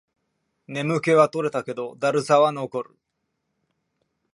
[0.65, 2.97] 眠気は取れたけど、だるさは残る